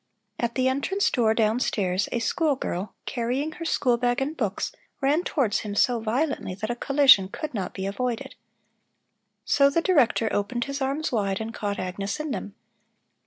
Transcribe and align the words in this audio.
At 0.39 0.55
the 0.55 0.67
entrance 0.67 1.11
door 1.11 1.35
down 1.35 1.59
stairs 1.59 2.09
a 2.11 2.17
school 2.17 2.55
girl, 2.55 2.95
carrying 3.05 3.51
her 3.51 3.65
schoolbag 3.65 4.19
and 4.19 4.35
books, 4.35 4.71
ran 4.99 5.23
towards 5.23 5.59
him 5.59 5.75
so 5.75 5.99
violently 5.99 6.55
that 6.55 6.71
a 6.71 6.75
collision 6.75 7.27
could 7.27 7.53
not 7.53 7.75
be 7.75 7.85
avoided, 7.85 8.33
so 9.45 9.69
the 9.69 9.79
Director 9.79 10.27
opened 10.33 10.65
his 10.65 10.81
arms 10.81 11.11
wide 11.11 11.39
and 11.39 11.53
caught 11.53 11.77
Agnes 11.77 12.19
in 12.19 12.31
them. 12.31 12.55